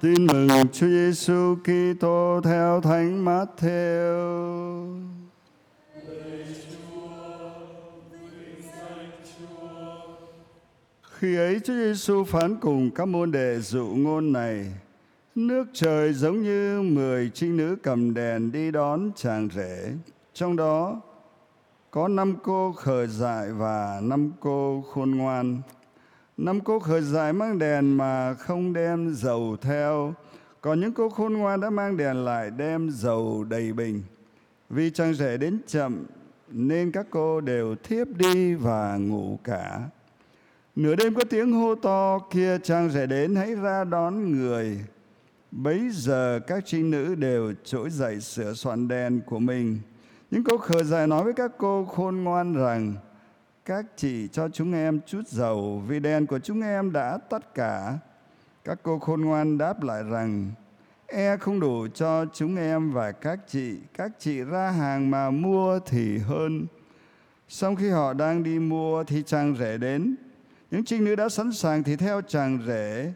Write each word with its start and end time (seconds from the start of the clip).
Tin 0.00 0.26
mừng 0.26 0.48
Chúa 0.72 0.86
Giêsu 0.86 1.56
Kitô 1.64 2.40
theo 2.44 2.80
Thánh 2.80 3.24
Matthew. 3.24 5.00
Khi 11.02 11.36
ấy 11.36 11.60
Chúa 11.64 11.74
Giêsu 11.74 12.24
phán 12.24 12.56
cùng 12.60 12.90
các 12.90 13.08
môn 13.08 13.30
đệ 13.32 13.58
dụ 13.60 13.86
ngôn 13.86 14.32
này: 14.32 14.66
Nước 15.34 15.64
trời 15.72 16.12
giống 16.12 16.42
như 16.42 16.82
mười 16.82 17.30
trinh 17.34 17.56
nữ 17.56 17.76
cầm 17.82 18.14
đèn 18.14 18.52
đi 18.52 18.70
đón 18.70 19.10
chàng 19.16 19.48
rể. 19.54 19.92
Trong 20.34 20.56
đó 20.56 21.00
có 21.90 22.08
năm 22.08 22.36
cô 22.42 22.72
khờ 22.72 23.06
dại 23.06 23.52
và 23.52 24.00
năm 24.02 24.32
cô 24.40 24.84
khôn 24.92 25.10
ngoan. 25.10 25.62
Năm 26.40 26.60
cô 26.60 26.78
khởi 26.78 27.02
giải 27.02 27.32
mang 27.32 27.58
đèn 27.58 27.96
mà 27.96 28.34
không 28.34 28.72
đem 28.72 29.14
dầu 29.14 29.56
theo, 29.60 30.14
còn 30.60 30.80
những 30.80 30.92
cô 30.92 31.08
khôn 31.08 31.32
ngoan 31.32 31.60
đã 31.60 31.70
mang 31.70 31.96
đèn 31.96 32.24
lại 32.24 32.50
đem 32.50 32.90
dầu 32.90 33.44
đầy 33.44 33.72
bình. 33.72 34.02
Vì 34.70 34.90
chàng 34.90 35.14
rể 35.14 35.36
đến 35.36 35.58
chậm 35.66 36.04
nên 36.48 36.92
các 36.92 37.06
cô 37.10 37.40
đều 37.40 37.74
thiếp 37.82 38.06
đi 38.08 38.54
và 38.54 38.96
ngủ 38.96 39.38
cả. 39.44 39.80
Nửa 40.76 40.94
đêm 40.94 41.14
có 41.14 41.24
tiếng 41.24 41.52
hô 41.52 41.74
to 41.74 42.18
kia 42.18 42.58
chàng 42.62 42.90
rể 42.90 43.06
đến 43.06 43.34
hãy 43.36 43.54
ra 43.54 43.84
đón 43.84 44.38
người. 44.38 44.84
Bấy 45.50 45.90
giờ 45.92 46.40
các 46.46 46.62
trinh 46.66 46.90
nữ 46.90 47.14
đều 47.14 47.52
trỗi 47.64 47.90
dậy 47.90 48.20
sửa 48.20 48.54
soạn 48.54 48.88
đèn 48.88 49.20
của 49.26 49.38
mình. 49.38 49.78
Những 50.30 50.44
cô 50.44 50.58
khờ 50.58 50.82
dại 50.82 51.06
nói 51.06 51.24
với 51.24 51.32
các 51.32 51.52
cô 51.58 51.84
khôn 51.84 52.16
ngoan 52.16 52.54
rằng 52.54 52.94
các 53.70 53.84
chị 53.96 54.28
cho 54.32 54.48
chúng 54.48 54.72
em 54.72 55.00
chút 55.06 55.28
dầu 55.28 55.82
vì 55.86 56.00
đèn 56.00 56.26
của 56.26 56.38
chúng 56.38 56.62
em 56.62 56.92
đã 56.92 57.18
tắt 57.30 57.54
cả. 57.54 57.98
Các 58.64 58.78
cô 58.82 58.98
khôn 58.98 59.20
ngoan 59.20 59.58
đáp 59.58 59.82
lại 59.82 60.02
rằng 60.10 60.50
e 61.06 61.36
không 61.36 61.60
đủ 61.60 61.86
cho 61.94 62.24
chúng 62.32 62.56
em 62.56 62.92
và 62.92 63.12
các 63.12 63.38
chị. 63.46 63.78
Các 63.94 64.12
chị 64.18 64.40
ra 64.40 64.70
hàng 64.70 65.10
mà 65.10 65.30
mua 65.30 65.78
thì 65.86 66.18
hơn. 66.18 66.66
Sau 67.48 67.74
khi 67.74 67.88
họ 67.88 68.12
đang 68.12 68.42
đi 68.42 68.58
mua 68.58 69.04
thì 69.04 69.22
chàng 69.22 69.56
rể 69.56 69.78
đến. 69.78 70.16
Những 70.70 70.84
trinh 70.84 71.04
nữ 71.04 71.16
đã 71.16 71.28
sẵn 71.28 71.52
sàng 71.52 71.82
thì 71.82 71.96
theo 71.96 72.20
chàng 72.20 72.58
rể 72.66 73.12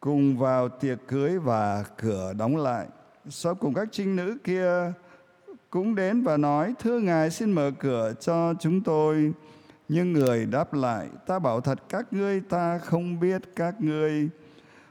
cùng 0.00 0.38
vào 0.38 0.68
tiệc 0.68 0.98
cưới 1.08 1.38
và 1.38 1.84
cửa 1.96 2.32
đóng 2.38 2.56
lại. 2.56 2.86
Sau 3.28 3.54
cùng 3.54 3.74
các 3.74 3.88
trinh 3.92 4.16
nữ 4.16 4.36
kia 4.44 4.92
cũng 5.70 5.94
đến 5.94 6.22
và 6.22 6.36
nói, 6.36 6.74
thưa 6.78 6.98
ngài, 6.98 7.30
xin 7.30 7.52
mở 7.52 7.70
cửa 7.78 8.12
cho 8.20 8.54
chúng 8.60 8.80
tôi. 8.80 9.32
Nhưng 9.88 10.12
người 10.12 10.46
đáp 10.46 10.74
lại, 10.74 11.08
ta 11.26 11.38
bảo 11.38 11.60
thật, 11.60 11.78
các 11.88 12.12
ngươi 12.12 12.40
ta 12.40 12.78
không 12.78 13.20
biết 13.20 13.42
các 13.56 13.80
ngươi. 13.80 14.28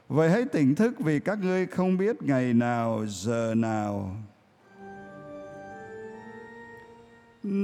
Vậy 0.08 0.30
hãy 0.30 0.44
tỉnh 0.44 0.74
thức 0.74 0.94
vì 0.98 1.20
các 1.20 1.38
ngươi 1.42 1.66
không 1.66 1.98
biết 1.98 2.22
ngày 2.22 2.52
nào, 2.52 3.04
giờ 3.08 3.54
nào. 3.56 4.16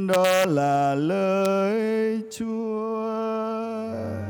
Đó 0.09 0.45
là 0.47 0.95
lời 0.95 2.21
chúa. 2.39 4.24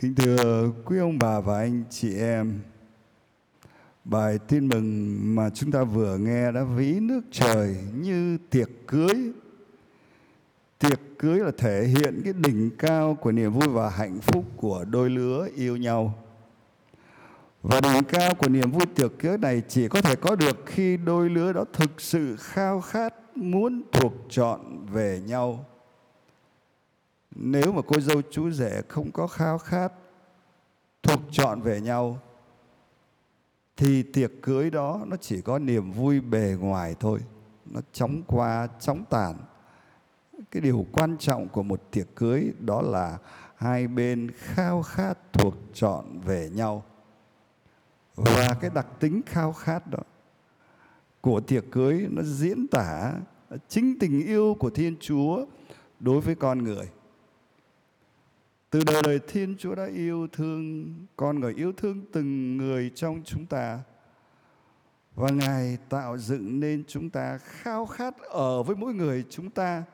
Kính 0.00 0.14
thưa 0.14 0.70
quý 0.84 0.98
ông 0.98 1.18
bà 1.18 1.40
và 1.40 1.58
anh 1.58 1.84
chị 1.90 2.18
em, 2.18 2.60
bài 4.04 4.38
tin 4.48 4.68
mừng 4.68 5.18
mà 5.34 5.50
chúng 5.50 5.72
ta 5.72 5.84
vừa 5.84 6.16
nghe 6.18 6.52
đã 6.52 6.64
ví 6.64 7.00
nước 7.00 7.20
trời 7.30 7.76
như 7.94 8.38
tiệc 8.50 8.68
cưới. 8.86 9.32
Tiệc 10.78 11.00
cưới 11.18 11.38
là 11.38 11.50
thể 11.58 11.84
hiện 11.84 12.20
cái 12.24 12.32
đỉnh 12.32 12.70
cao 12.78 13.14
của 13.20 13.32
niềm 13.32 13.52
vui 13.52 13.68
và 13.68 13.90
hạnh 13.90 14.18
phúc 14.20 14.44
của 14.56 14.84
đôi 14.84 15.10
lứa 15.10 15.48
yêu 15.54 15.76
nhau. 15.76 16.14
Và 17.62 17.80
đỉnh 17.80 18.04
cao 18.04 18.34
của 18.34 18.48
niềm 18.48 18.70
vui 18.70 18.86
tiệc 18.94 19.12
cưới 19.18 19.38
này 19.38 19.62
chỉ 19.68 19.88
có 19.88 20.02
thể 20.02 20.16
có 20.16 20.36
được 20.36 20.62
khi 20.66 20.96
đôi 20.96 21.30
lứa 21.30 21.52
đó 21.52 21.64
thực 21.72 22.00
sự 22.00 22.36
khao 22.36 22.80
khát 22.80 23.14
muốn 23.36 23.82
thuộc 23.92 24.12
chọn 24.30 24.86
về 24.86 25.20
nhau 25.26 25.69
nếu 27.34 27.72
mà 27.72 27.82
cô 27.86 28.00
dâu 28.00 28.22
chú 28.30 28.50
rể 28.50 28.82
không 28.88 29.12
có 29.12 29.26
khao 29.26 29.58
khát 29.58 29.92
thuộc 31.02 31.20
chọn 31.30 31.60
về 31.60 31.80
nhau, 31.80 32.18
thì 33.76 34.02
tiệc 34.02 34.30
cưới 34.42 34.70
đó 34.70 35.04
nó 35.06 35.16
chỉ 35.16 35.40
có 35.40 35.58
niềm 35.58 35.92
vui 35.92 36.20
bề 36.20 36.56
ngoài 36.60 36.96
thôi. 37.00 37.20
Nó 37.64 37.80
chóng 37.92 38.22
qua, 38.26 38.68
chóng 38.80 39.04
tàn. 39.10 39.36
Cái 40.50 40.60
điều 40.60 40.86
quan 40.92 41.18
trọng 41.18 41.48
của 41.48 41.62
một 41.62 41.90
tiệc 41.90 42.06
cưới 42.14 42.52
đó 42.60 42.82
là 42.82 43.18
hai 43.56 43.88
bên 43.88 44.30
khao 44.36 44.82
khát 44.82 45.18
thuộc 45.32 45.54
chọn 45.74 46.20
về 46.20 46.50
nhau. 46.52 46.84
Và 48.14 48.56
cái 48.60 48.70
đặc 48.74 48.86
tính 49.00 49.20
khao 49.26 49.52
khát 49.52 49.86
đó 49.86 49.98
của 51.20 51.40
tiệc 51.40 51.64
cưới 51.70 52.06
nó 52.10 52.22
diễn 52.22 52.66
tả 52.68 53.12
chính 53.68 53.98
tình 54.00 54.26
yêu 54.26 54.56
của 54.58 54.70
thiên 54.70 54.96
chúa 55.00 55.46
đối 56.00 56.20
với 56.20 56.34
con 56.34 56.64
người 56.64 56.88
từ 58.70 58.84
đời 58.86 59.02
đời 59.02 59.20
Thiên 59.28 59.56
Chúa 59.58 59.74
đã 59.74 59.86
yêu 59.86 60.26
thương 60.32 60.94
con 61.16 61.40
người, 61.40 61.54
yêu 61.54 61.72
thương 61.72 62.04
từng 62.12 62.56
người 62.56 62.90
trong 62.94 63.22
chúng 63.24 63.46
ta. 63.46 63.80
Và 65.14 65.30
Ngài 65.30 65.78
tạo 65.88 66.18
dựng 66.18 66.60
nên 66.60 66.84
chúng 66.88 67.10
ta 67.10 67.38
khao 67.38 67.86
khát 67.86 68.18
ở 68.18 68.62
với 68.62 68.76
mỗi 68.76 68.94
người 68.94 69.24
chúng 69.30 69.50
ta. 69.50 69.84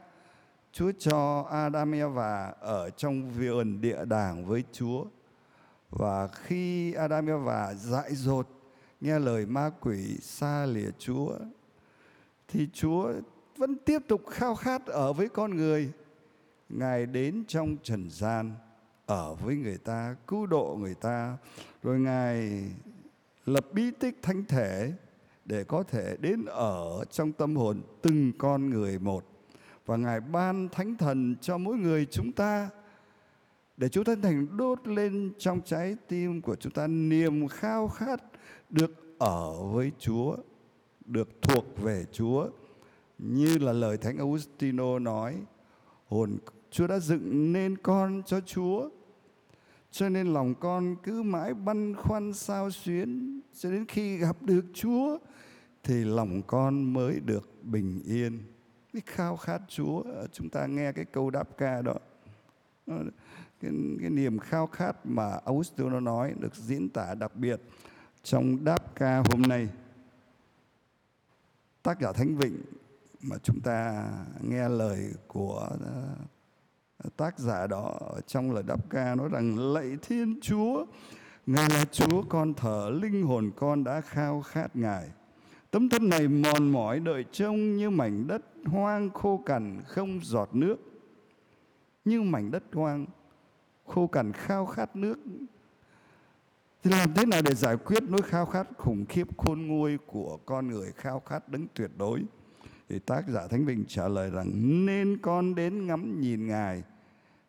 Chúa 0.72 0.92
cho 0.98 1.46
Adam 1.50 2.14
và 2.14 2.54
ở 2.60 2.90
trong 2.90 3.30
vườn 3.30 3.80
địa 3.80 4.04
đàng 4.04 4.46
với 4.46 4.64
Chúa. 4.72 5.04
Và 5.90 6.28
khi 6.28 6.92
Adam 6.92 7.44
và 7.44 7.74
dại 7.74 8.14
dột 8.14 8.48
nghe 9.00 9.18
lời 9.18 9.46
ma 9.46 9.70
quỷ 9.80 10.16
xa 10.20 10.66
lìa 10.66 10.90
Chúa 10.98 11.38
thì 12.48 12.68
Chúa 12.72 13.12
vẫn 13.56 13.76
tiếp 13.84 13.98
tục 14.08 14.22
khao 14.30 14.54
khát 14.54 14.86
ở 14.86 15.12
với 15.12 15.28
con 15.28 15.56
người. 15.56 15.92
Ngài 16.68 17.06
đến 17.06 17.44
trong 17.48 17.76
trần 17.82 18.10
gian 18.10 18.54
ở 19.06 19.34
với 19.34 19.56
người 19.56 19.78
ta 19.78 20.16
cứu 20.26 20.46
độ 20.46 20.76
người 20.80 20.94
ta 20.94 21.36
rồi 21.82 22.00
ngài 22.00 22.62
lập 23.46 23.66
bí 23.72 23.90
tích 23.90 24.18
thánh 24.22 24.44
thể 24.44 24.92
để 25.44 25.64
có 25.64 25.82
thể 25.82 26.16
đến 26.20 26.44
ở 26.44 27.04
trong 27.10 27.32
tâm 27.32 27.56
hồn 27.56 27.82
từng 28.02 28.32
con 28.38 28.70
người 28.70 28.98
một 28.98 29.24
và 29.86 29.96
ngài 29.96 30.20
ban 30.20 30.68
thánh 30.68 30.96
thần 30.96 31.36
cho 31.40 31.58
mỗi 31.58 31.76
người 31.76 32.06
chúng 32.10 32.32
ta 32.32 32.70
để 33.76 33.88
Chúa 33.88 34.04
Thánh 34.04 34.22
Thần 34.22 34.56
đốt 34.56 34.88
lên 34.88 35.32
trong 35.38 35.60
trái 35.60 35.96
tim 36.08 36.42
của 36.42 36.56
chúng 36.56 36.72
ta 36.72 36.86
niềm 36.86 37.48
khao 37.48 37.88
khát 37.88 38.22
được 38.70 39.18
ở 39.18 39.62
với 39.62 39.92
Chúa, 39.98 40.36
được 41.04 41.42
thuộc 41.42 41.64
về 41.82 42.04
Chúa. 42.12 42.48
Như 43.18 43.58
là 43.58 43.72
lời 43.72 43.96
Thánh 43.96 44.18
Augustino 44.18 44.98
nói, 44.98 45.36
hồn 46.08 46.38
Chúa 46.76 46.86
đã 46.86 46.98
dựng 46.98 47.52
nên 47.52 47.76
con 47.76 48.22
cho 48.26 48.40
Chúa 48.40 48.88
cho 49.90 50.08
nên 50.08 50.26
lòng 50.26 50.54
con 50.54 50.96
cứ 51.02 51.22
mãi 51.22 51.54
băn 51.54 51.94
khoăn 51.94 52.32
sao 52.32 52.70
xuyến 52.70 53.40
cho 53.58 53.70
đến 53.70 53.84
khi 53.88 54.16
gặp 54.16 54.42
được 54.42 54.64
Chúa 54.74 55.18
thì 55.82 56.04
lòng 56.04 56.42
con 56.46 56.92
mới 56.92 57.20
được 57.20 57.64
bình 57.64 58.02
yên. 58.06 58.38
Cái 58.92 59.02
khao 59.06 59.36
khát 59.36 59.62
Chúa, 59.68 60.02
chúng 60.32 60.48
ta 60.48 60.66
nghe 60.66 60.92
cái 60.92 61.04
câu 61.04 61.30
đáp 61.30 61.48
ca 61.58 61.82
đó. 61.82 61.94
Cái, 63.60 63.70
cái 64.00 64.10
niềm 64.10 64.38
khao 64.38 64.66
khát 64.66 65.06
mà 65.06 65.38
Augustine 65.44 65.90
nó 65.90 66.00
nói 66.00 66.34
được 66.38 66.54
diễn 66.54 66.88
tả 66.88 67.14
đặc 67.14 67.36
biệt 67.36 67.60
trong 68.22 68.64
đáp 68.64 68.94
ca 68.94 69.22
hôm 69.30 69.42
nay. 69.42 69.68
Tác 71.82 72.00
giả 72.00 72.12
Thánh 72.12 72.36
Vịnh 72.36 72.62
mà 73.22 73.36
chúng 73.42 73.60
ta 73.60 74.08
nghe 74.42 74.68
lời 74.68 75.14
của 75.26 75.68
tác 77.16 77.38
giả 77.38 77.66
đó 77.66 77.98
trong 78.26 78.52
lời 78.52 78.62
đáp 78.62 78.90
ca 78.90 79.14
nói 79.14 79.28
rằng, 79.32 79.58
lạy 79.72 79.96
thiên 80.02 80.40
chúa, 80.42 80.84
ngài 81.46 81.68
là 81.70 81.84
chúa 81.84 82.22
con 82.28 82.54
thở 82.54 82.90
linh 83.02 83.22
hồn 83.22 83.50
con 83.56 83.84
đã 83.84 84.00
khao 84.00 84.42
khát 84.42 84.76
ngài. 84.76 85.08
Tấm 85.70 85.88
thân 85.88 86.08
này 86.08 86.28
mòn 86.28 86.68
mỏi 86.68 87.00
đợi 87.00 87.24
trông 87.32 87.76
như 87.76 87.90
mảnh 87.90 88.26
đất 88.26 88.42
hoang 88.64 89.10
khô 89.10 89.42
cằn 89.46 89.82
không 89.86 90.20
giọt 90.22 90.48
nước, 90.52 90.76
như 92.04 92.22
mảnh 92.22 92.50
đất 92.50 92.62
hoang 92.72 93.06
khô 93.86 94.06
cằn 94.06 94.32
khao 94.32 94.66
khát 94.66 94.96
nước. 94.96 95.18
Thì 96.82 96.90
làm 96.90 97.14
thế 97.14 97.26
nào 97.26 97.42
để 97.42 97.54
giải 97.54 97.76
quyết 97.76 98.02
nỗi 98.02 98.22
khao 98.22 98.46
khát 98.46 98.66
khủng 98.78 99.06
khiếp 99.08 99.38
khôn 99.38 99.66
nguôi 99.66 99.98
của 100.06 100.38
con 100.46 100.68
người 100.68 100.92
khao 100.96 101.20
khát 101.20 101.48
đứng 101.48 101.66
tuyệt 101.74 101.90
đối? 101.96 102.22
Thì 102.88 102.98
tác 102.98 103.28
giả 103.28 103.46
Thánh 103.48 103.66
Bình 103.66 103.84
trả 103.88 104.08
lời 104.08 104.30
rằng, 104.30 104.86
nên 104.86 105.18
con 105.22 105.54
đến 105.54 105.86
ngắm 105.86 106.20
nhìn 106.20 106.46
Ngài 106.46 106.82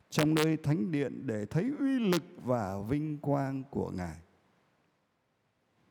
trong 0.09 0.35
nơi 0.35 0.57
thánh 0.57 0.91
điện 0.91 1.27
để 1.27 1.45
thấy 1.45 1.71
uy 1.79 1.99
lực 1.99 2.23
và 2.43 2.77
vinh 2.89 3.17
quang 3.17 3.63
của 3.69 3.91
Ngài. 3.91 4.17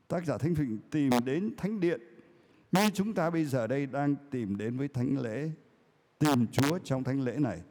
Tác 0.07 0.25
giả 0.25 0.37
Thánh 0.37 0.53
Bình 0.53 0.79
tìm 0.91 1.09
đến 1.25 1.53
thánh 1.57 1.79
điện 1.79 2.01
như 2.71 2.89
chúng 2.93 3.13
ta 3.13 3.29
bây 3.29 3.45
giờ 3.45 3.67
đây 3.67 3.85
đang 3.85 4.15
tìm 4.31 4.57
đến 4.57 4.77
với 4.77 4.87
thánh 4.87 5.17
lễ, 5.19 5.51
tìm 6.19 6.47
Chúa 6.47 6.79
trong 6.83 7.03
thánh 7.03 7.21
lễ 7.21 7.35
này 7.39 7.61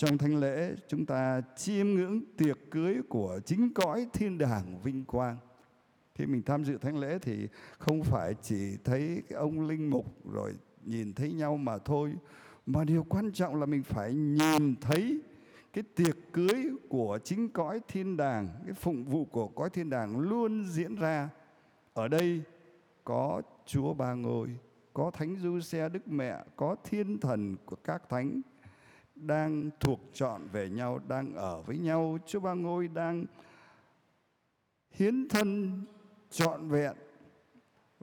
trong 0.00 0.18
thánh 0.18 0.40
lễ, 0.40 0.74
chúng 0.88 1.06
ta 1.06 1.40
chiêm 1.56 1.86
ngưỡng 1.86 2.20
tiệc 2.36 2.58
cưới 2.70 2.96
của 3.08 3.40
chính 3.44 3.74
cõi 3.74 4.06
thiên 4.12 4.38
đàng 4.38 4.80
vinh 4.82 5.04
quang 5.04 5.36
khi 6.14 6.26
mình 6.26 6.42
tham 6.42 6.64
dự 6.64 6.78
thánh 6.78 6.98
lễ 6.98 7.18
thì 7.22 7.48
không 7.78 8.04
phải 8.04 8.34
chỉ 8.42 8.76
thấy 8.84 9.22
cái 9.28 9.38
ông 9.38 9.68
linh 9.68 9.90
mục 9.90 10.32
rồi 10.32 10.54
nhìn 10.84 11.12
thấy 11.12 11.32
nhau 11.32 11.56
mà 11.56 11.78
thôi. 11.78 12.14
Mà 12.66 12.84
điều 12.84 13.04
quan 13.08 13.32
trọng 13.32 13.60
là 13.60 13.66
mình 13.66 13.82
phải 13.82 14.14
nhìn 14.14 14.76
thấy 14.80 15.20
cái 15.72 15.84
tiệc 15.94 16.16
cưới 16.32 16.70
của 16.88 17.18
chính 17.24 17.48
cõi 17.48 17.80
thiên 17.88 18.16
đàng, 18.16 18.48
cái 18.64 18.74
phụng 18.74 19.04
vụ 19.04 19.24
của 19.24 19.48
cõi 19.48 19.70
thiên 19.70 19.90
đàng 19.90 20.18
luôn 20.18 20.64
diễn 20.64 20.94
ra. 20.94 21.28
Ở 21.94 22.08
đây 22.08 22.42
có 23.04 23.42
chúa 23.66 23.94
ba 23.94 24.14
ngôi, 24.14 24.48
có 24.92 25.10
thánh 25.10 25.36
du 25.36 25.60
xe 25.60 25.88
đức 25.88 26.08
mẹ, 26.08 26.44
có 26.56 26.76
thiên 26.84 27.18
thần 27.18 27.56
của 27.64 27.76
các 27.76 28.08
thánh 28.08 28.40
đang 29.14 29.70
thuộc 29.80 30.00
chọn 30.12 30.48
về 30.52 30.68
nhau, 30.68 31.00
đang 31.08 31.34
ở 31.34 31.62
với 31.62 31.78
nhau. 31.78 32.18
Chúa 32.26 32.40
ba 32.40 32.54
ngôi 32.54 32.88
đang 32.88 33.24
hiến 34.90 35.28
thân 35.28 35.80
trọn 36.30 36.68
vẹn 36.68 36.92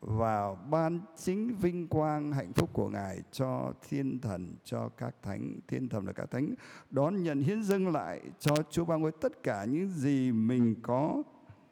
và 0.01 0.55
ban 0.69 0.99
chính 1.15 1.55
vinh 1.55 1.87
quang 1.87 2.31
hạnh 2.31 2.53
phúc 2.53 2.69
của 2.73 2.89
ngài 2.89 3.21
cho 3.31 3.73
thiên 3.89 4.19
thần 4.19 4.55
cho 4.63 4.89
các 4.89 5.15
thánh. 5.23 5.59
Thiên 5.67 5.89
thần 5.89 6.05
là 6.05 6.13
các 6.13 6.31
thánh. 6.31 6.53
Đón 6.89 7.23
nhận 7.23 7.41
hiến 7.41 7.63
dâng 7.63 7.87
lại 7.87 8.21
cho 8.39 8.55
chúa 8.69 8.85
ba 8.85 8.95
ngôi 8.95 9.11
tất 9.11 9.43
cả 9.43 9.65
những 9.65 9.89
gì 9.89 10.31
mình 10.31 10.75
có 10.81 11.23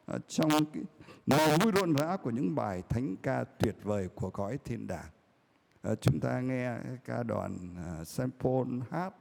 à, 0.06 0.18
trong 0.28 0.50
cái 0.72 0.82
niềm 1.26 1.58
vui 1.62 1.72
rộn 1.72 1.94
rã 1.96 2.16
của 2.16 2.30
những 2.30 2.54
bài 2.54 2.82
thánh 2.88 3.14
ca 3.22 3.44
tuyệt 3.44 3.76
vời 3.82 4.08
của 4.14 4.30
cõi 4.30 4.58
thiên 4.64 4.86
đàng. 4.86 5.10
À, 5.82 5.94
chúng 5.94 6.20
ta 6.20 6.40
nghe 6.40 6.76
ca 7.04 7.22
đoàn 7.22 7.76
uh, 8.00 8.06
Saint 8.06 8.32
Paul 8.40 8.68
hát 8.90 9.14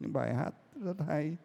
những 0.00 0.12
bài 0.12 0.34
hát 0.34 0.54
rất 0.74 0.96
hay 1.08 1.36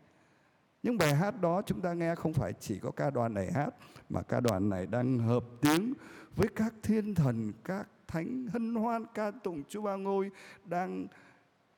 những 0.83 0.97
bài 0.97 1.15
hát 1.15 1.41
đó 1.41 1.61
chúng 1.65 1.81
ta 1.81 1.93
nghe 1.93 2.15
không 2.15 2.33
phải 2.33 2.53
chỉ 2.59 2.79
có 2.79 2.91
ca 2.91 3.09
đoàn 3.09 3.33
này 3.33 3.51
hát 3.51 3.69
mà 4.09 4.21
ca 4.21 4.39
đoàn 4.39 4.69
này 4.69 4.85
đang 4.85 5.19
hợp 5.19 5.43
tiếng 5.61 5.93
với 6.35 6.47
các 6.55 6.73
thiên 6.83 7.15
thần, 7.15 7.53
các 7.63 7.87
thánh 8.07 8.47
hân 8.53 8.75
hoan 8.75 9.05
ca 9.13 9.31
tụng 9.31 9.63
Chúa 9.69 9.81
Ba 9.81 9.95
Ngôi 9.95 10.31
đang 10.65 11.07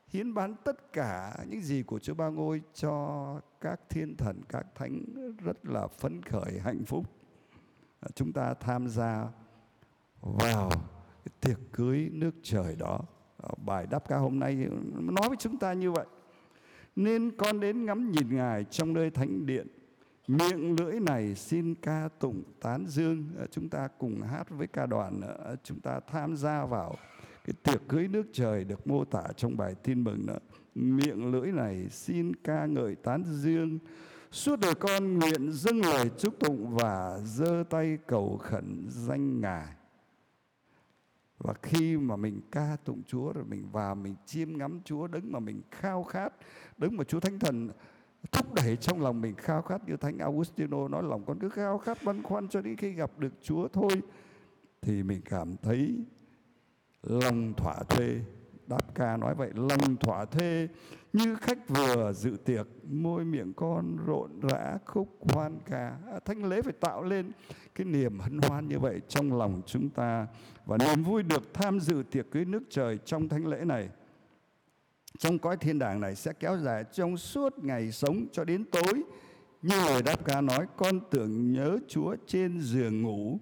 hiến 0.08 0.34
bán 0.34 0.56
tất 0.64 0.94
cả 0.94 1.38
những 1.50 1.62
gì 1.62 1.84
của 1.84 2.00
Chúa 2.00 2.14
Ba 2.14 2.30
Ngôi 2.30 2.62
cho 2.74 3.42
các 3.62 3.80
thiên 3.90 4.16
thần, 4.18 4.42
các 4.50 4.66
thánh 4.76 5.06
rất 5.44 5.66
là 5.66 5.88
phấn 5.88 6.22
khởi, 6.24 6.60
hạnh 6.64 6.86
phúc. 6.86 7.06
À, 8.00 8.08
chúng 8.16 8.34
ta 8.34 8.54
tham 8.54 8.88
gia 8.88 9.28
vào 10.22 10.70
cái 11.26 11.34
tiệc 11.42 11.60
cưới 11.72 12.10
nước 12.12 12.36
trời 12.44 12.76
đó. 12.76 13.00
À, 13.44 13.50
bài 13.66 13.88
đáp 13.90 14.08
ca 14.08 14.18
hôm 14.18 14.40
nay 14.40 14.68
nói 14.94 15.28
với 15.28 15.38
chúng 15.38 15.58
ta 15.58 15.74
như 15.74 15.92
vậy. 15.92 16.06
Nên 16.96 17.32
con 17.38 17.60
đến 17.60 17.86
ngắm 17.86 18.12
nhìn 18.12 18.36
Ngài 18.36 18.64
trong 18.64 18.94
nơi 18.94 19.10
thánh 19.10 19.46
điện. 19.46 19.68
Miệng 20.28 20.76
lưỡi 20.76 21.00
này 21.00 21.36
xin 21.36 21.76
ca 21.76 22.10
tụng 22.20 22.44
tán 22.62 22.86
dương. 22.88 23.30
Ờ, 23.38 23.48
chúng 23.52 23.70
ta 23.70 23.88
cùng 23.98 24.22
hát 24.22 24.50
với 24.50 24.68
ca 24.68 24.86
đoàn 24.86 25.20
nữa 25.20 25.56
chúng 25.64 25.80
ta 25.80 26.00
tham 26.08 26.36
gia 26.36 26.66
vào 26.66 26.96
cái 27.46 27.54
tiệc 27.64 27.82
cưới 27.88 28.08
nước 28.08 28.26
trời 28.34 28.64
được 28.64 28.88
mô 28.88 29.06
tả 29.06 29.24
trong 29.36 29.58
bài 29.58 29.76
tin 29.84 30.04
mừng 30.04 30.26
nữa. 30.26 30.40
Miệng 30.76 31.32
lưỡi 31.32 31.52
này 31.52 31.90
xin 31.90 32.36
ca 32.36 32.66
ngợi 32.66 32.96
tán 32.96 33.24
dương. 33.24 33.80
Suốt 34.32 34.60
đời 34.60 34.76
con 34.76 35.20
nguyện 35.20 35.52
dâng 35.52 35.82
lời 35.82 36.10
chúc 36.18 36.40
tụng 36.40 36.76
và 36.76 37.20
giơ 37.24 37.64
tay 37.70 37.98
cầu 38.08 38.38
khẩn 38.38 38.86
danh 38.90 39.42
ngài 39.42 39.68
và 41.44 41.54
khi 41.62 41.98
mà 41.98 42.16
mình 42.16 42.42
ca 42.52 42.78
tụng 42.86 43.02
Chúa 43.08 43.34
rồi 43.34 43.46
mình 43.46 43.72
vào, 43.72 43.96
mình 43.96 44.16
chiêm 44.26 44.58
ngắm 44.58 44.82
Chúa, 44.86 45.08
đứng 45.08 45.32
mà 45.32 45.40
mình 45.40 45.62
khao 45.72 46.04
khát, 46.04 46.34
đứng 46.78 46.98
mà 46.98 47.04
Chúa 47.04 47.20
Thánh 47.20 47.40
Thần 47.40 47.70
thúc 48.32 48.54
đẩy 48.54 48.78
trong 48.78 49.02
lòng 49.02 49.22
mình 49.22 49.36
khao 49.36 49.62
khát 49.62 49.88
như 49.88 49.98
thánh 49.98 50.18
Augustino 50.18 50.88
nói, 50.88 51.04
lòng 51.04 51.26
con 51.26 51.40
cứ 51.40 51.50
khao 51.50 51.78
khát 51.78 51.98
băn 52.04 52.24
khoăn 52.24 52.48
cho 52.48 52.62
đến 52.62 52.76
khi 52.76 52.92
gặp 52.92 53.12
được 53.18 53.34
Chúa 53.42 53.68
thôi. 53.68 53.92
Thì 54.82 55.04
mình 55.04 55.22
cảm 55.26 55.56
thấy 55.58 56.06
lòng 57.02 57.54
thỏa 57.54 57.76
thuê 57.90 58.20
đáp 58.68 58.96
ca 58.96 59.18
nói 59.18 59.36
vậy 59.36 59.52
lòng 59.56 59.98
thỏa 59.98 60.26
thê 60.26 60.68
như 61.14 61.36
khách 61.36 61.70
vừa 61.70 62.14
dự 62.14 62.38
tiệc 62.46 62.68
môi 62.84 63.26
miệng 63.26 63.54
con 63.54 63.98
rộn 64.06 64.40
rã 64.42 64.78
khúc 64.86 65.18
hoan 65.20 65.60
ca. 65.66 65.98
À, 66.12 66.20
thánh 66.26 66.46
lễ 66.46 66.62
phải 66.62 66.74
tạo 66.80 67.04
lên 67.04 67.32
cái 67.76 67.86
niềm 67.86 68.20
hân 68.20 68.38
hoan 68.38 68.68
như 68.68 68.80
vậy 68.80 69.02
trong 69.08 69.38
lòng 69.38 69.62
chúng 69.66 69.90
ta 69.90 70.28
và 70.66 70.78
niềm 70.78 71.04
vui 71.04 71.24
được 71.24 71.54
tham 71.54 71.80
dự 71.80 72.04
tiệc 72.12 72.32
cưới 72.32 72.46
nước 72.46 72.64
trời 72.70 73.00
trong 73.06 73.30
thánh 73.30 73.48
lễ 73.48 73.66
này 73.66 73.90
trong 75.20 75.40
cõi 75.40 75.58
thiên 75.58 75.80
đàng 75.80 76.02
này 76.02 76.16
sẽ 76.16 76.34
kéo 76.34 76.58
dài 76.58 76.84
trong 76.94 77.18
suốt 77.18 77.60
ngày 77.64 77.92
sống 77.92 78.26
cho 78.32 78.44
đến 78.44 78.66
tối. 78.72 79.04
Như 79.62 79.76
lời 79.76 80.02
đáp 80.02 80.26
ca 80.26 80.42
nói 80.42 80.68
con 80.78 81.00
tưởng 81.12 81.52
nhớ 81.54 81.78
chúa 81.88 82.16
trên 82.28 82.62
giường 82.62 83.02
ngủ 83.02 83.40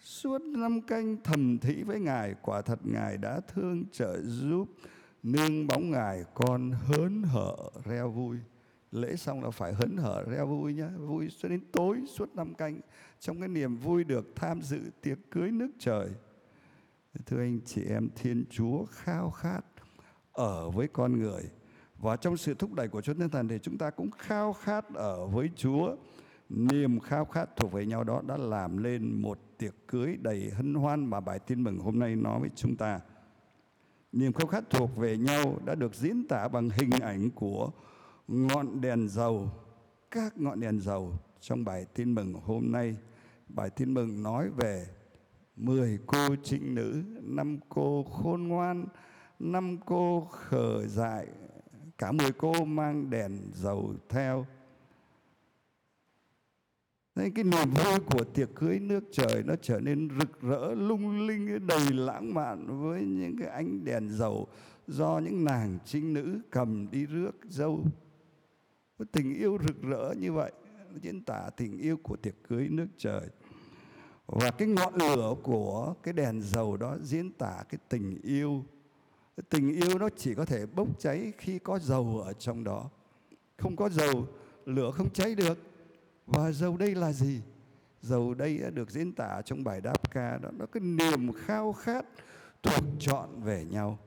suốt 0.00 0.42
năm 0.42 0.80
canh 0.80 1.16
thầm 1.24 1.58
thị 1.58 1.82
với 1.82 2.00
ngài, 2.00 2.34
quả 2.42 2.62
thật 2.62 2.78
ngài 2.84 3.16
đã 3.16 3.40
thương 3.40 3.84
trợ 3.92 4.20
giúp 4.22 4.68
nương 5.22 5.66
bóng 5.66 5.90
ngài 5.90 6.24
con 6.34 6.70
hớn 6.70 7.22
hở 7.22 7.56
reo 7.84 8.10
vui. 8.10 8.36
Lễ 8.92 9.16
xong 9.16 9.44
là 9.44 9.50
phải 9.50 9.72
hớn 9.72 9.96
hở 9.96 10.24
reo 10.30 10.46
vui 10.46 10.74
nhá, 10.74 10.88
vui 10.98 11.28
cho 11.38 11.48
đến 11.48 11.60
tối 11.72 12.00
suốt 12.08 12.34
năm 12.34 12.54
canh. 12.54 12.80
Trong 13.20 13.40
cái 13.40 13.48
niềm 13.48 13.76
vui 13.76 14.04
được 14.04 14.26
tham 14.36 14.62
dự 14.62 14.80
tiệc 15.02 15.18
cưới 15.30 15.50
nước 15.50 15.70
trời. 15.78 16.08
Thưa 17.26 17.40
anh 17.40 17.60
chị 17.64 17.82
em, 17.88 18.08
thiên 18.16 18.44
chúa 18.50 18.84
khao 18.84 19.30
khát 19.30 19.60
ở 20.32 20.70
với 20.70 20.88
con 20.88 21.20
người. 21.20 21.42
Và 21.98 22.16
trong 22.16 22.36
sự 22.36 22.54
thúc 22.54 22.72
đẩy 22.72 22.88
của 22.88 23.00
Chúa 23.00 23.14
Thiên 23.14 23.30
Thần 23.30 23.48
thì 23.48 23.58
chúng 23.62 23.78
ta 23.78 23.90
cũng 23.90 24.10
khao 24.10 24.52
khát 24.52 24.84
ở 24.94 25.26
với 25.26 25.50
Chúa 25.56 25.96
niềm 26.48 27.00
khao 27.00 27.24
khát 27.24 27.56
thuộc 27.56 27.72
về 27.72 27.86
nhau 27.86 28.04
đó 28.04 28.22
đã 28.26 28.36
làm 28.36 28.76
lên 28.76 29.22
một 29.22 29.38
tiệc 29.58 29.74
cưới 29.88 30.16
đầy 30.16 30.50
hân 30.50 30.74
hoan 30.74 31.06
mà 31.06 31.20
bài 31.20 31.38
tin 31.38 31.62
mừng 31.62 31.78
hôm 31.78 31.98
nay 31.98 32.16
nói 32.16 32.40
với 32.40 32.50
chúng 32.54 32.76
ta. 32.76 33.00
Niềm 34.12 34.32
khao 34.32 34.46
khát 34.46 34.70
thuộc 34.70 34.96
về 34.96 35.18
nhau 35.18 35.58
đã 35.64 35.74
được 35.74 35.94
diễn 35.94 36.28
tả 36.28 36.48
bằng 36.48 36.70
hình 36.70 36.90
ảnh 36.90 37.30
của 37.30 37.70
ngọn 38.28 38.80
đèn 38.80 39.08
dầu, 39.08 39.50
các 40.10 40.38
ngọn 40.38 40.60
đèn 40.60 40.80
dầu 40.80 41.12
trong 41.40 41.64
bài 41.64 41.86
tin 41.94 42.14
mừng 42.14 42.34
hôm 42.34 42.72
nay. 42.72 42.96
Bài 43.48 43.70
tin 43.70 43.94
mừng 43.94 44.22
nói 44.22 44.50
về 44.56 44.86
mười 45.56 45.98
cô 46.06 46.36
trinh 46.42 46.74
nữ, 46.74 47.02
năm 47.22 47.58
cô 47.68 48.04
khôn 48.04 48.42
ngoan, 48.42 48.86
năm 49.38 49.78
cô 49.84 50.28
khờ 50.30 50.86
dại, 50.86 51.26
cả 51.98 52.12
mười 52.12 52.32
cô 52.32 52.64
mang 52.64 53.10
đèn 53.10 53.38
dầu 53.54 53.94
theo. 54.08 54.46
Nên 57.16 57.32
cái 57.32 57.44
niềm 57.44 57.70
vui 57.74 57.98
của 58.06 58.24
tiệc 58.24 58.54
cưới 58.54 58.78
nước 58.78 59.04
trời 59.12 59.42
nó 59.46 59.54
trở 59.62 59.80
nên 59.80 60.08
rực 60.20 60.40
rỡ, 60.42 60.74
lung 60.74 61.26
linh, 61.26 61.66
đầy 61.66 61.92
lãng 61.92 62.34
mạn 62.34 62.82
với 62.82 63.02
những 63.02 63.36
cái 63.38 63.48
ánh 63.48 63.84
đèn 63.84 64.08
dầu 64.08 64.46
do 64.86 65.20
những 65.24 65.44
nàng 65.44 65.78
trinh 65.84 66.14
nữ 66.14 66.40
cầm 66.50 66.90
đi 66.90 67.06
rước 67.06 67.36
dâu. 67.48 67.84
Với 68.98 69.06
tình 69.12 69.34
yêu 69.34 69.58
rực 69.66 69.82
rỡ 69.82 70.14
như 70.18 70.32
vậy, 70.32 70.52
nó 70.92 70.98
diễn 71.02 71.24
tả 71.24 71.50
tình 71.56 71.78
yêu 71.78 71.96
của 72.02 72.16
tiệc 72.16 72.34
cưới 72.48 72.68
nước 72.68 72.88
trời. 72.96 73.28
Và 74.26 74.50
cái 74.50 74.68
ngọn 74.68 74.94
lửa 74.94 75.34
của 75.42 75.94
cái 76.02 76.14
đèn 76.14 76.42
dầu 76.42 76.76
đó 76.76 76.96
diễn 77.02 77.32
tả 77.32 77.64
cái 77.68 77.78
tình 77.88 78.20
yêu 78.22 78.64
tình 79.50 79.76
yêu 79.76 79.98
nó 79.98 80.08
chỉ 80.16 80.34
có 80.34 80.44
thể 80.44 80.66
bốc 80.66 80.88
cháy 80.98 81.32
khi 81.38 81.58
có 81.58 81.78
dầu 81.78 82.22
ở 82.24 82.32
trong 82.32 82.64
đó 82.64 82.90
không 83.56 83.76
có 83.76 83.88
dầu 83.88 84.26
lửa 84.66 84.90
không 84.90 85.10
cháy 85.10 85.34
được 85.34 85.58
và 86.26 86.52
dầu 86.52 86.76
đây 86.76 86.94
là 86.94 87.12
gì? 87.12 87.40
Dầu 88.02 88.34
đây 88.34 88.58
đã 88.58 88.70
được 88.70 88.90
diễn 88.90 89.12
tả 89.12 89.42
trong 89.44 89.64
bài 89.64 89.80
đáp 89.80 90.10
ca 90.10 90.38
đó 90.38 90.48
nó 90.58 90.66
cái 90.66 90.80
niềm 90.80 91.32
khao 91.32 91.72
khát 91.72 92.06
thuộc 92.62 92.84
chọn 92.98 93.40
về 93.42 93.64
nhau. 93.64 93.98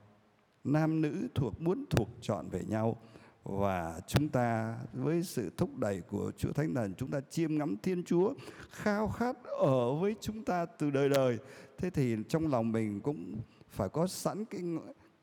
Nam 0.63 1.01
nữ 1.01 1.27
thuộc 1.35 1.61
muốn 1.61 1.85
thuộc 1.89 2.09
chọn 2.21 2.49
về 2.49 2.61
nhau. 2.67 2.97
Và 3.43 4.01
chúng 4.07 4.29
ta 4.29 4.79
với 4.93 5.23
sự 5.23 5.51
thúc 5.57 5.77
đẩy 5.77 6.01
của 6.01 6.31
Chúa 6.38 6.51
Thánh 6.51 6.73
Thần 6.75 6.93
chúng 6.97 7.11
ta 7.11 7.21
chiêm 7.29 7.57
ngắm 7.57 7.75
Thiên 7.83 8.03
Chúa 8.03 8.33
khao 8.71 9.07
khát 9.07 9.38
ở 9.59 9.93
với 9.93 10.15
chúng 10.21 10.43
ta 10.43 10.65
từ 10.65 10.89
đời 10.89 11.09
đời. 11.09 11.38
Thế 11.77 11.89
thì 11.89 12.15
trong 12.29 12.47
lòng 12.47 12.71
mình 12.71 13.01
cũng 13.01 13.41
phải 13.69 13.89
có 13.89 14.07
sẵn 14.07 14.45
cái 14.45 14.61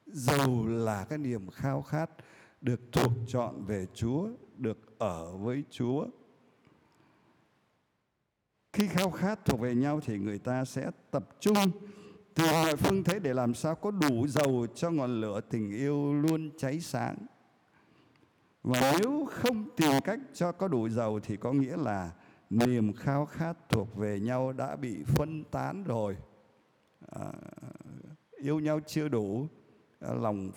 giàu 0.07 0.67
là 0.67 1.05
cái 1.05 1.19
niềm 1.19 1.51
khao 1.51 1.83
khát 1.83 2.11
được 2.61 2.81
thuộc 2.93 3.13
chọn 3.27 3.65
về 3.65 3.87
Chúa, 3.95 4.29
được 4.57 4.99
ở 4.99 5.37
với 5.37 5.65
Chúa. 5.71 6.07
Khi 8.77 8.87
khao 8.87 9.11
khát 9.11 9.45
thuộc 9.45 9.61
về 9.61 9.75
nhau 9.75 10.01
thì 10.07 10.19
người 10.19 10.39
ta 10.39 10.65
sẽ 10.65 10.91
tập 11.11 11.29
trung 11.41 11.57
tìm 12.35 12.47
mọi 12.53 12.77
phương 12.77 13.05
thế 13.05 13.19
để 13.19 13.35
làm 13.35 13.55
sao 13.55 13.75
có 13.75 13.91
đủ 13.91 14.27
dầu 14.27 14.67
cho 14.75 14.91
ngọn 14.91 15.21
lửa 15.21 15.41
tình 15.51 15.71
yêu 15.71 16.15
luôn 16.15 16.51
cháy 16.59 16.81
sáng. 16.81 17.17
Và 18.63 18.95
nếu 19.01 19.29
không 19.31 19.69
tìm 19.77 19.93
cách 20.05 20.19
cho 20.35 20.53
có 20.53 20.69
đủ 20.69 20.89
dầu 20.89 21.21
thì 21.21 21.37
có 21.37 21.53
nghĩa 21.53 21.77
là 21.77 22.11
niềm 22.51 22.93
khao 22.93 23.27
khát 23.27 23.69
thuộc 23.69 23.97
về 23.97 24.21
nhau 24.21 24.53
đã 24.53 24.77
bị 24.77 25.05
phân 25.05 25.45
tán 25.45 25.85
rồi. 25.85 26.17
À, 27.11 27.33
yêu 28.37 28.61
nhau 28.61 28.81
chưa 28.87 29.09
đủ 29.09 29.47
à, 30.01 30.15
lòng 30.15 30.51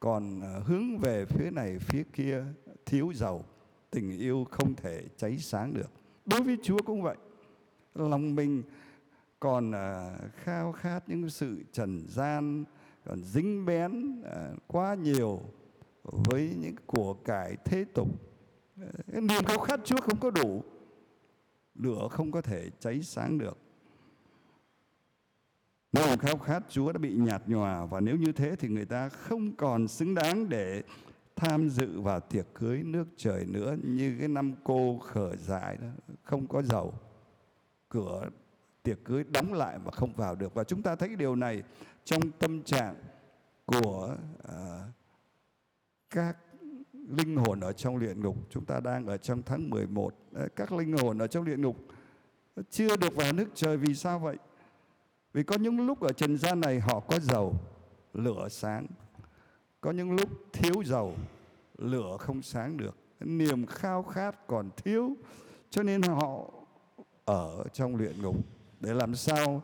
còn 0.00 0.40
à, 0.40 0.60
hướng 0.66 0.98
về 0.98 1.24
phía 1.24 1.50
này 1.50 1.78
phía 1.78 2.02
kia 2.12 2.44
thiếu 2.86 3.12
dầu 3.14 3.44
tình 3.90 4.18
yêu 4.18 4.46
không 4.50 4.74
thể 4.74 5.04
cháy 5.16 5.38
sáng 5.38 5.74
được 5.74 5.99
đối 6.30 6.42
với 6.42 6.58
chúa 6.62 6.78
cũng 6.86 7.02
vậy. 7.02 7.16
Lòng 7.94 8.34
mình 8.34 8.62
còn 9.40 9.72
à, 9.72 10.18
khao 10.34 10.72
khát 10.72 11.08
những 11.08 11.30
sự 11.30 11.64
trần 11.72 12.04
gian 12.08 12.64
còn 13.04 13.24
dính 13.24 13.66
bén 13.66 14.22
à, 14.24 14.50
quá 14.66 14.94
nhiều 14.94 15.40
với 16.02 16.54
những 16.60 16.74
của 16.86 17.14
cải 17.14 17.56
thế 17.64 17.84
tục. 17.94 18.08
Cái 19.12 19.20
niềm 19.20 19.44
khao 19.44 19.58
khát 19.58 19.80
chúa 19.84 20.00
không 20.00 20.20
có 20.20 20.30
đủ 20.30 20.62
lửa 21.74 22.08
không 22.10 22.32
có 22.32 22.40
thể 22.42 22.70
cháy 22.80 23.02
sáng 23.02 23.38
được. 23.38 23.58
Nếu 25.92 26.16
khao 26.16 26.38
khát 26.38 26.62
Chúa 26.68 26.92
đã 26.92 26.98
bị 26.98 27.14
nhạt 27.14 27.42
nhòa 27.46 27.86
và 27.86 28.00
nếu 28.00 28.16
như 28.16 28.32
thế 28.32 28.56
thì 28.56 28.68
người 28.68 28.84
ta 28.84 29.08
không 29.08 29.56
còn 29.56 29.88
xứng 29.88 30.14
đáng 30.14 30.48
để 30.48 30.82
tham 31.40 31.68
dự 31.68 32.00
vào 32.00 32.20
tiệc 32.20 32.46
cưới 32.54 32.82
nước 32.82 33.08
trời 33.16 33.44
nữa 33.44 33.76
như 33.82 34.16
cái 34.18 34.28
năm 34.28 34.54
cô 34.64 34.98
khở 34.98 35.36
dại 35.36 35.76
đó 35.76 35.88
không 36.22 36.46
có 36.46 36.62
dầu. 36.62 36.94
Cửa 37.88 38.28
tiệc 38.82 39.04
cưới 39.04 39.24
đóng 39.24 39.52
lại 39.52 39.78
mà 39.78 39.90
không 39.90 40.12
vào 40.12 40.34
được. 40.34 40.54
Và 40.54 40.64
chúng 40.64 40.82
ta 40.82 40.96
thấy 40.96 41.16
điều 41.16 41.36
này 41.36 41.62
trong 42.04 42.20
tâm 42.38 42.62
trạng 42.62 42.94
của 43.66 44.16
à, 44.48 44.84
các 46.10 46.36
linh 47.08 47.36
hồn 47.36 47.60
ở 47.60 47.72
trong 47.72 47.96
luyện 47.96 48.20
ngục. 48.20 48.36
Chúng 48.50 48.64
ta 48.64 48.80
đang 48.80 49.06
ở 49.06 49.16
trong 49.16 49.42
tháng 49.42 49.70
11 49.70 50.14
các 50.56 50.72
linh 50.72 50.92
hồn 50.92 51.18
ở 51.18 51.26
trong 51.26 51.44
luyện 51.44 51.62
ngục 51.62 51.76
chưa 52.70 52.96
được 52.96 53.16
vào 53.16 53.32
nước 53.32 53.48
trời 53.54 53.76
vì 53.76 53.94
sao 53.94 54.18
vậy? 54.18 54.36
Vì 55.32 55.42
có 55.42 55.56
những 55.56 55.86
lúc 55.86 56.00
ở 56.00 56.12
trần 56.12 56.38
gian 56.38 56.60
này 56.60 56.80
họ 56.80 57.00
có 57.00 57.18
dầu 57.18 57.54
lửa 58.14 58.48
sáng 58.50 58.86
có 59.80 59.90
những 59.90 60.10
lúc 60.10 60.28
thiếu 60.52 60.82
dầu, 60.84 61.14
lửa 61.78 62.16
không 62.20 62.42
sáng 62.42 62.76
được. 62.76 62.96
Niềm 63.20 63.66
khao 63.66 64.02
khát 64.02 64.46
còn 64.46 64.70
thiếu, 64.76 65.16
cho 65.70 65.82
nên 65.82 66.02
họ 66.02 66.50
ở 67.24 67.64
trong 67.72 67.96
luyện 67.96 68.22
ngục. 68.22 68.36
Để 68.80 68.94
làm 68.94 69.14
sao 69.14 69.62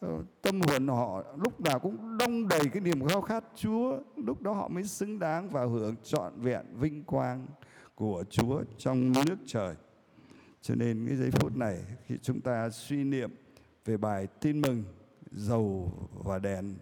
ờ, 0.00 0.22
tâm 0.42 0.60
hồn 0.60 0.88
họ 0.88 1.22
lúc 1.36 1.60
nào 1.60 1.78
cũng 1.78 2.18
đông 2.18 2.48
đầy 2.48 2.68
cái 2.72 2.80
niềm 2.80 3.08
khao 3.08 3.20
khát 3.20 3.44
Chúa, 3.54 3.98
lúc 4.16 4.42
đó 4.42 4.52
họ 4.52 4.68
mới 4.68 4.84
xứng 4.84 5.18
đáng 5.18 5.50
và 5.50 5.64
hưởng 5.64 5.94
trọn 6.02 6.40
vẹn 6.40 6.66
vinh 6.74 7.04
quang 7.04 7.46
của 7.94 8.24
Chúa 8.30 8.62
trong 8.78 9.12
nước 9.12 9.36
trời. 9.46 9.74
Cho 10.60 10.74
nên 10.74 11.06
cái 11.06 11.16
giây 11.16 11.30
phút 11.30 11.56
này, 11.56 11.84
khi 12.06 12.14
chúng 12.22 12.40
ta 12.40 12.70
suy 12.70 13.04
niệm 13.04 13.30
về 13.84 13.96
bài 13.96 14.26
tin 14.40 14.60
mừng 14.60 14.84
dầu 15.30 15.92
và 16.24 16.38
đèn 16.38 16.74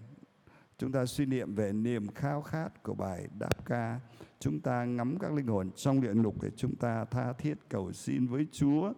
chúng 0.79 0.93
ta 0.93 1.07
suy 1.07 1.27
niệm 1.27 1.55
về 1.55 1.73
niềm 1.73 2.07
khao 2.09 2.43
khát 2.43 2.83
của 2.83 2.95
bài 2.95 3.29
đáp 3.39 3.65
ca. 3.65 4.01
Chúng 4.39 4.61
ta 4.61 4.85
ngắm 4.85 5.19
các 5.19 5.33
linh 5.33 5.47
hồn 5.47 5.71
trong 5.77 6.01
địa 6.01 6.15
ngục 6.15 6.43
để 6.43 6.51
chúng 6.57 6.77
ta 6.77 7.05
tha 7.05 7.33
thiết 7.33 7.55
cầu 7.69 7.93
xin 7.93 8.27
với 8.27 8.47
Chúa. 8.53 8.93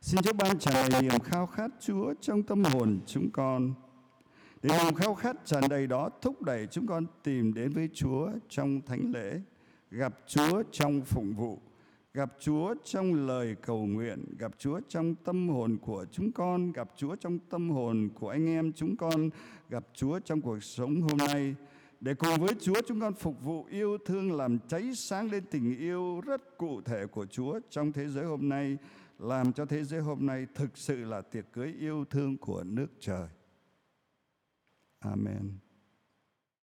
Xin 0.00 0.22
Chúa 0.22 0.32
ban 0.32 0.58
tràn 0.58 0.90
đầy 0.90 1.02
niềm 1.02 1.20
khao 1.20 1.46
khát 1.46 1.70
Chúa 1.80 2.14
trong 2.20 2.42
tâm 2.42 2.64
hồn 2.64 3.00
chúng 3.06 3.30
con. 3.30 3.74
Để 4.62 4.78
niềm 4.84 4.94
khao 4.94 5.14
khát 5.14 5.36
tràn 5.44 5.62
đầy 5.70 5.86
đó, 5.86 6.10
thúc 6.22 6.42
đẩy 6.42 6.66
chúng 6.66 6.86
con 6.86 7.06
tìm 7.22 7.54
đến 7.54 7.72
với 7.72 7.88
Chúa 7.94 8.30
trong 8.48 8.80
thánh 8.86 9.12
lễ, 9.14 9.40
gặp 9.90 10.14
Chúa 10.26 10.62
trong 10.72 11.00
phụng 11.00 11.34
vụ 11.34 11.60
gặp 12.16 12.32
Chúa 12.40 12.74
trong 12.84 13.26
lời 13.26 13.56
cầu 13.62 13.86
nguyện, 13.86 14.24
gặp 14.38 14.52
Chúa 14.58 14.80
trong 14.88 15.14
tâm 15.14 15.48
hồn 15.48 15.78
của 15.82 16.06
chúng 16.12 16.32
con, 16.32 16.72
gặp 16.72 16.90
Chúa 16.96 17.16
trong 17.16 17.38
tâm 17.38 17.70
hồn 17.70 18.08
của 18.14 18.28
anh 18.28 18.46
em 18.46 18.72
chúng 18.72 18.96
con, 18.96 19.30
gặp 19.68 19.84
Chúa 19.94 20.18
trong 20.18 20.40
cuộc 20.40 20.62
sống 20.62 21.00
hôm 21.00 21.18
nay. 21.18 21.54
Để 22.00 22.14
cùng 22.14 22.40
với 22.40 22.54
Chúa 22.60 22.80
chúng 22.86 23.00
con 23.00 23.14
phục 23.14 23.42
vụ 23.42 23.64
yêu 23.64 23.98
thương 24.06 24.32
làm 24.32 24.58
cháy 24.68 24.90
sáng 24.94 25.30
lên 25.30 25.44
tình 25.50 25.78
yêu 25.78 26.20
rất 26.20 26.58
cụ 26.58 26.80
thể 26.80 27.06
của 27.06 27.26
Chúa 27.26 27.60
trong 27.70 27.92
thế 27.92 28.08
giới 28.08 28.24
hôm 28.24 28.48
nay, 28.48 28.76
làm 29.18 29.52
cho 29.52 29.66
thế 29.66 29.84
giới 29.84 30.00
hôm 30.00 30.26
nay 30.26 30.46
thực 30.54 30.78
sự 30.78 31.04
là 31.04 31.20
tiệc 31.20 31.52
cưới 31.52 31.74
yêu 31.80 32.04
thương 32.10 32.36
của 32.36 32.62
nước 32.64 32.88
trời. 33.00 33.28
Amen. 34.98 35.65